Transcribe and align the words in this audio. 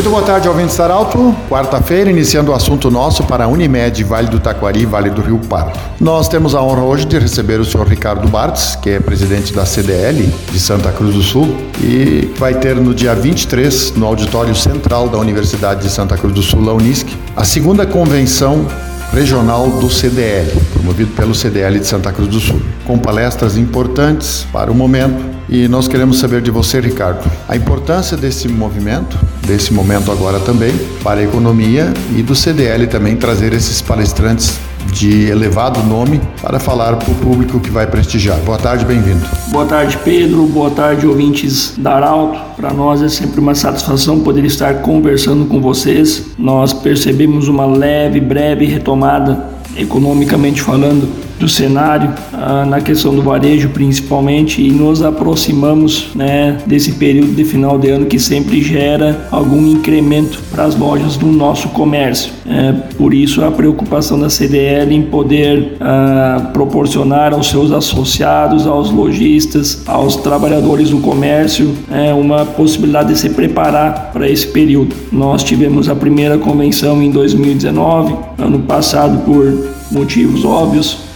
Muito 0.00 0.12
boa 0.12 0.22
tarde, 0.22 0.48
da 0.48 0.84
Arauto. 0.84 1.36
Quarta-feira, 1.46 2.10
iniciando 2.10 2.52
o 2.52 2.54
assunto 2.54 2.90
nosso 2.90 3.22
para 3.24 3.44
a 3.44 3.46
Unimed, 3.46 4.02
Vale 4.02 4.28
do 4.28 4.40
Taquari, 4.40 4.86
Vale 4.86 5.10
do 5.10 5.20
Rio 5.20 5.38
Pardo. 5.40 5.78
Nós 6.00 6.26
temos 6.26 6.54
a 6.54 6.62
honra 6.62 6.80
hoje 6.80 7.04
de 7.04 7.18
receber 7.18 7.60
o 7.60 7.66
senhor 7.66 7.86
Ricardo 7.86 8.26
Bartz, 8.26 8.76
que 8.76 8.88
é 8.88 8.98
presidente 8.98 9.52
da 9.52 9.66
CDL 9.66 10.26
de 10.50 10.58
Santa 10.58 10.90
Cruz 10.90 11.14
do 11.14 11.20
Sul 11.20 11.54
e 11.82 12.32
vai 12.38 12.54
ter 12.54 12.76
no 12.76 12.94
dia 12.94 13.14
23, 13.14 13.92
no 13.96 14.06
auditório 14.06 14.54
central 14.54 15.06
da 15.06 15.18
Universidade 15.18 15.82
de 15.82 15.90
Santa 15.90 16.16
Cruz 16.16 16.32
do 16.32 16.40
Sul, 16.40 16.70
a 16.70 16.72
Unisc, 16.72 17.06
a 17.36 17.44
segunda 17.44 17.84
convenção 17.84 18.66
regional 19.12 19.68
do 19.68 19.90
CDL, 19.90 20.50
promovido 20.72 21.10
pelo 21.12 21.34
CDL 21.34 21.78
de 21.78 21.86
Santa 21.86 22.10
Cruz 22.10 22.28
do 22.30 22.40
Sul, 22.40 22.62
com 22.86 22.98
palestras 22.98 23.58
importantes 23.58 24.46
para 24.50 24.72
o 24.72 24.74
momento. 24.74 25.28
E 25.48 25.66
nós 25.66 25.88
queremos 25.88 26.20
saber 26.20 26.40
de 26.40 26.50
você, 26.50 26.80
Ricardo, 26.80 27.28
a 27.48 27.56
importância 27.56 28.16
desse 28.16 28.46
movimento, 28.48 29.18
desse 29.50 29.74
momento 29.74 30.12
agora 30.12 30.38
também, 30.38 30.72
para 31.02 31.18
a 31.18 31.24
economia 31.24 31.92
e 32.16 32.22
do 32.22 32.36
CDL 32.36 32.86
também 32.86 33.16
trazer 33.16 33.52
esses 33.52 33.82
palestrantes 33.82 34.60
de 34.92 35.28
elevado 35.28 35.82
nome 35.82 36.20
para 36.40 36.60
falar 36.60 36.94
para 36.94 37.10
o 37.10 37.14
público 37.16 37.58
que 37.58 37.68
vai 37.68 37.84
prestigiar. 37.84 38.38
Boa 38.38 38.56
tarde, 38.56 38.84
bem-vindo. 38.84 39.26
Boa 39.48 39.66
tarde, 39.66 39.98
Pedro. 40.04 40.46
Boa 40.46 40.70
tarde, 40.70 41.04
ouvintes 41.04 41.74
da 41.76 41.96
Arauto. 41.96 42.38
Para 42.56 42.72
nós 42.72 43.02
é 43.02 43.08
sempre 43.08 43.40
uma 43.40 43.56
satisfação 43.56 44.20
poder 44.20 44.44
estar 44.44 44.82
conversando 44.82 45.44
com 45.46 45.60
vocês. 45.60 46.26
Nós 46.38 46.72
percebemos 46.72 47.48
uma 47.48 47.66
leve, 47.66 48.20
breve 48.20 48.66
retomada, 48.66 49.50
economicamente 49.76 50.62
falando, 50.62 51.08
do 51.40 51.48
cenário, 51.48 52.12
ah, 52.34 52.66
na 52.66 52.82
questão 52.82 53.14
do 53.14 53.22
varejo 53.22 53.70
principalmente, 53.70 54.60
e 54.60 54.70
nos 54.70 55.02
aproximamos 55.02 56.10
né, 56.14 56.58
desse 56.66 56.92
período 56.92 57.34
de 57.34 57.44
final 57.44 57.78
de 57.78 57.88
ano 57.88 58.04
que 58.04 58.18
sempre 58.18 58.62
gera 58.62 59.26
algum 59.30 59.66
incremento 59.66 60.38
para 60.50 60.64
as 60.64 60.76
lojas 60.76 61.16
do 61.16 61.26
nosso 61.26 61.70
comércio. 61.70 62.30
É, 62.46 62.72
por 62.98 63.14
isso 63.14 63.42
a 63.42 63.50
preocupação 63.50 64.20
da 64.20 64.28
CDL 64.28 64.94
em 64.94 65.02
poder 65.02 65.76
ah, 65.80 66.50
proporcionar 66.52 67.32
aos 67.32 67.48
seus 67.48 67.72
associados, 67.72 68.66
aos 68.66 68.90
lojistas, 68.90 69.82
aos 69.86 70.16
trabalhadores 70.16 70.90
do 70.90 70.98
comércio, 70.98 71.74
é, 71.90 72.12
uma 72.12 72.44
possibilidade 72.44 73.14
de 73.14 73.18
se 73.18 73.30
preparar 73.30 74.10
para 74.12 74.28
esse 74.28 74.46
período. 74.46 74.94
Nós 75.10 75.42
tivemos 75.42 75.88
a 75.88 75.94
primeira 75.94 76.36
convenção 76.36 77.02
em 77.02 77.10
2019, 77.10 78.14
ano 78.36 78.58
passado 78.58 79.24
por 79.24 79.70
motivos 79.90 80.44
óbvios, 80.44 81.09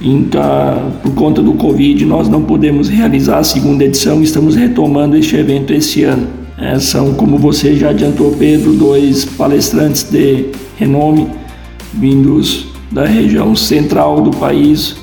então, 0.00 0.92
por 1.02 1.14
conta 1.14 1.42
do 1.42 1.52
Covid, 1.54 2.04
nós 2.04 2.28
não 2.28 2.42
podemos 2.42 2.88
realizar 2.88 3.38
a 3.38 3.44
segunda 3.44 3.84
edição, 3.84 4.22
estamos 4.22 4.54
retomando 4.54 5.16
este 5.16 5.36
evento 5.36 5.72
esse 5.72 6.04
ano. 6.04 6.26
É, 6.58 6.78
são, 6.78 7.14
como 7.14 7.36
você 7.36 7.74
já 7.74 7.90
adiantou, 7.90 8.32
Pedro, 8.38 8.72
dois 8.72 9.24
palestrantes 9.24 10.04
de 10.04 10.46
renome 10.76 11.28
vindos 11.92 12.66
da 12.90 13.04
região 13.04 13.54
central 13.54 14.20
do 14.20 14.30
país. 14.30 14.96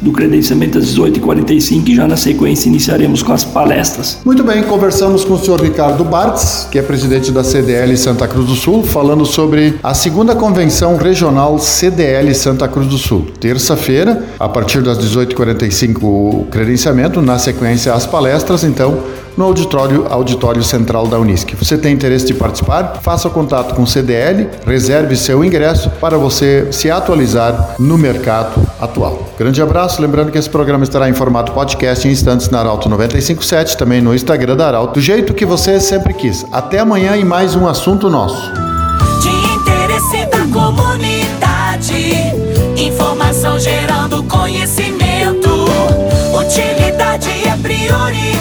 do 0.00 0.12
credenciamento 0.12 0.78
às 0.78 0.86
18h45 0.86 1.88
e 1.88 1.94
já 1.94 2.06
na 2.06 2.16
sequência 2.16 2.68
iniciaremos 2.68 3.22
com 3.22 3.32
as 3.32 3.44
palestras. 3.44 4.18
Muito 4.24 4.42
bem, 4.42 4.62
conversamos 4.62 5.24
com 5.24 5.34
o 5.34 5.38
senhor 5.38 5.60
Ricardo 5.60 6.04
Bartz, 6.04 6.68
que 6.70 6.78
é 6.78 6.82
presidente 6.82 7.30
da 7.30 7.44
CDL 7.44 7.96
Santa 7.96 8.26
Cruz 8.26 8.46
do 8.46 8.54
Sul, 8.54 8.82
falando 8.82 9.26
sobre 9.26 9.74
a 9.82 9.94
segunda 9.94 10.34
convenção 10.34 10.96
regional 10.96 11.58
CDL 11.58 12.34
Santa 12.34 12.68
Cruz 12.68 12.86
do 12.86 12.98
Sul. 12.98 13.26
Terça-feira, 13.38 14.24
a 14.38 14.48
partir 14.48 14.82
das 14.82 14.98
18h45, 14.98 16.02
o 16.02 16.46
credenciamento, 16.50 17.20
na 17.20 17.38
sequência 17.38 17.92
as 17.92 18.06
palestras, 18.06 18.64
então 18.64 18.98
no 19.36 19.44
auditório, 19.44 20.06
auditório 20.08 20.62
central 20.62 21.06
da 21.06 21.18
Unisc. 21.18 21.54
Você 21.54 21.78
tem 21.78 21.94
interesse 21.94 22.26
de 22.26 22.34
participar? 22.34 23.00
Faça 23.02 23.28
contato 23.30 23.74
com 23.74 23.82
o 23.82 23.86
CDL, 23.86 24.48
reserve 24.66 25.16
seu 25.16 25.44
ingresso 25.44 25.90
para 26.00 26.18
você 26.18 26.68
se 26.70 26.90
atualizar 26.90 27.76
no 27.78 27.96
mercado 27.96 28.60
atual. 28.80 29.30
Grande 29.38 29.62
abraço, 29.62 30.00
lembrando 30.00 30.30
que 30.30 30.38
esse 30.38 30.50
programa 30.50 30.84
estará 30.84 31.08
em 31.08 31.14
formato 31.14 31.52
podcast 31.52 32.06
em 32.06 32.10
instantes 32.10 32.48
na 32.48 32.60
Arauto 32.60 32.88
957, 32.88 33.76
também 33.76 34.00
no 34.00 34.14
Instagram 34.14 34.56
da 34.56 34.66
Arauto, 34.66 34.94
do 34.94 35.00
jeito 35.00 35.34
que 35.34 35.44
você 35.44 35.80
sempre 35.80 36.14
quis. 36.14 36.44
Até 36.50 36.78
amanhã 36.78 37.16
e 37.16 37.24
mais 37.24 37.54
um 37.54 37.66
assunto 37.66 38.10
nosso. 38.10 38.52
De 39.20 39.28
interesse 39.28 40.26
da 40.26 40.46
comunidade, 40.52 42.14
informação 42.76 43.58
gerando 43.58 44.22
conhecimento, 44.24 45.50
utilidade 46.34 47.30
é 47.46 47.56
prioridade 47.56 48.39